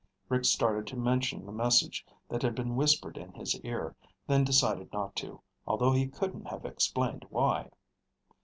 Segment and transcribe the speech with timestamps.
[0.29, 4.91] Rick started to mention the message that had been whispered in his ear, then decided
[4.91, 7.69] not to, although he couldn't have explained why.